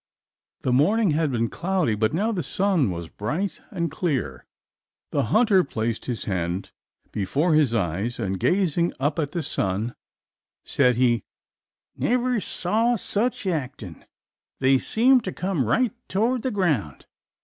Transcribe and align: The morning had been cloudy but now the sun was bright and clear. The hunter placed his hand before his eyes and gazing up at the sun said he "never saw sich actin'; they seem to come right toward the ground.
The 0.61 0.73
morning 0.73 1.11
had 1.11 1.31
been 1.31 1.47
cloudy 1.47 1.93
but 1.93 2.11
now 2.11 2.31
the 2.31 2.41
sun 2.41 2.89
was 2.89 3.07
bright 3.07 3.61
and 3.69 3.91
clear. 3.91 4.47
The 5.11 5.25
hunter 5.25 5.63
placed 5.63 6.05
his 6.05 6.25
hand 6.25 6.71
before 7.11 7.53
his 7.53 7.75
eyes 7.75 8.17
and 8.19 8.39
gazing 8.39 8.93
up 8.99 9.19
at 9.19 9.31
the 9.33 9.43
sun 9.43 9.93
said 10.65 10.95
he 10.95 11.21
"never 11.95 12.39
saw 12.41 12.95
sich 12.95 13.45
actin'; 13.45 14.03
they 14.59 14.79
seem 14.79 15.21
to 15.21 15.31
come 15.31 15.65
right 15.65 15.93
toward 16.09 16.41
the 16.41 16.49
ground. 16.49 17.05